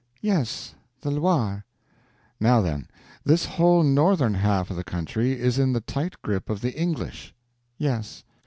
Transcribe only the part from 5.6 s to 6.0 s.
the